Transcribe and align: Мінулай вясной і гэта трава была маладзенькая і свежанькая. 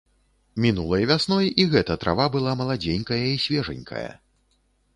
Мінулай 0.63 1.03
вясной 1.11 1.49
і 1.63 1.67
гэта 1.75 1.97
трава 2.05 2.25
была 2.37 2.55
маладзенькая 2.63 3.21
і 3.35 3.39
свежанькая. 3.47 4.05